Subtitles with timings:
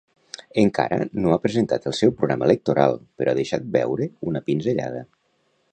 [0.61, 5.07] Encara no ha presentat el seu programa electoral, però ha deixat veure una pinzellada.